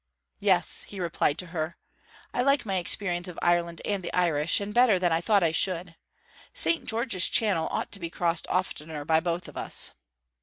[0.39, 1.77] 'Yes,' he replied to her,
[2.33, 5.51] 'I like my experience of Ireland and the Irish; and better than I thought I
[5.51, 5.95] should.
[6.55, 6.85] St.
[6.85, 9.91] George's Channel ought to be crossed oftener by both of us.'